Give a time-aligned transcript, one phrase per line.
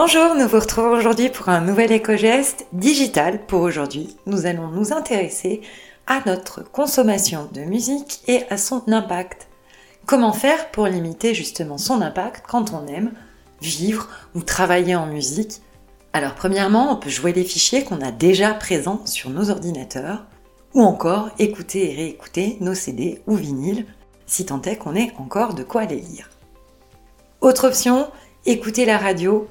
[0.00, 3.44] Bonjour, nous vous retrouvons aujourd'hui pour un nouvel éco-geste digital.
[3.46, 5.60] Pour aujourd'hui, nous allons nous intéresser
[6.06, 9.48] à notre consommation de musique et à son impact.
[10.06, 13.10] Comment faire pour limiter justement son impact quand on aime
[13.60, 15.62] vivre ou travailler en musique?
[16.12, 20.26] Alors premièrement, on peut jouer les fichiers qu'on a déjà présents sur nos ordinateurs
[20.74, 23.84] ou encore écouter et réécouter nos CD ou vinyles
[24.26, 26.30] si tant est qu'on ait encore de quoi les lire.
[27.40, 28.06] Autre option,
[28.46, 29.48] écouter la radio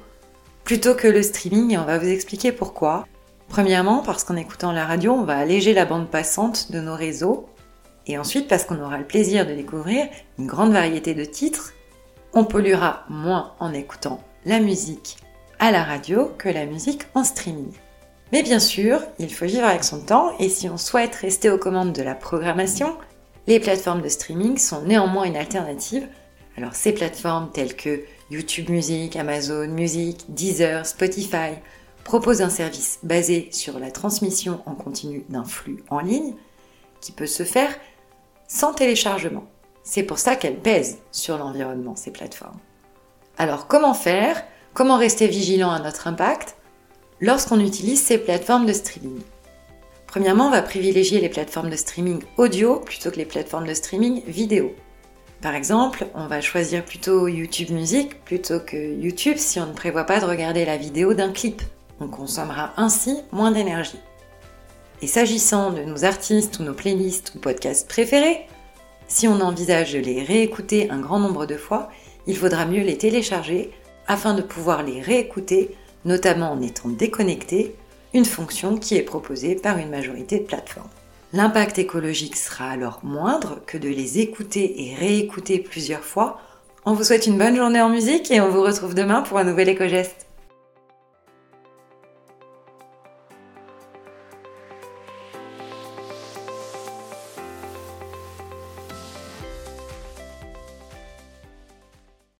[0.67, 3.07] plutôt que le streaming et on va vous expliquer pourquoi.
[3.47, 7.47] Premièrement, parce qu'en écoutant la radio, on va alléger la bande passante de nos réseaux.
[8.05, 10.07] Et ensuite, parce qu'on aura le plaisir de découvrir
[10.37, 11.71] une grande variété de titres,
[12.33, 15.15] on polluera moins en écoutant la musique
[15.57, 17.71] à la radio que la musique en streaming.
[18.33, 21.57] Mais bien sûr, il faut vivre avec son temps et si on souhaite rester aux
[21.57, 22.97] commandes de la programmation,
[23.47, 26.09] les plateformes de streaming sont néanmoins une alternative.
[26.57, 31.55] Alors ces plateformes telles que YouTube Music, Amazon Music, Deezer, Spotify
[32.03, 36.35] proposent un service basé sur la transmission en continu d'un flux en ligne
[37.01, 37.73] qui peut se faire
[38.47, 39.45] sans téléchargement.
[39.83, 42.59] C'est pour ça qu'elles pèsent sur l'environnement, ces plateformes.
[43.37, 44.43] Alors comment faire?
[44.73, 46.55] Comment rester vigilant à notre impact
[47.19, 49.21] lorsqu'on utilise ces plateformes de streaming?
[50.07, 54.23] Premièrement, on va privilégier les plateformes de streaming audio plutôt que les plateformes de streaming
[54.25, 54.73] vidéo.
[55.41, 60.05] Par exemple, on va choisir plutôt YouTube Music plutôt que YouTube si on ne prévoit
[60.05, 61.61] pas de regarder la vidéo d'un clip.
[61.99, 63.99] On consommera ainsi moins d'énergie.
[65.01, 68.47] Et s'agissant de nos artistes ou nos playlists ou podcasts préférés,
[69.07, 71.89] si on envisage de les réécouter un grand nombre de fois,
[72.25, 73.71] il faudra mieux les télécharger
[74.07, 77.75] afin de pouvoir les réécouter, notamment en étant déconnecté,
[78.13, 80.89] une fonction qui est proposée par une majorité de plateformes.
[81.33, 86.39] L'impact écologique sera alors moindre que de les écouter et réécouter plusieurs fois.
[86.85, 89.43] On vous souhaite une bonne journée en musique et on vous retrouve demain pour un
[89.43, 90.26] nouvel éco-geste.